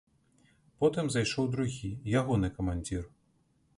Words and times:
Потым 0.83 1.11
зайшоў 1.15 1.45
другі, 1.55 1.91
ягоны 2.21 2.47
камандзір. 2.59 3.03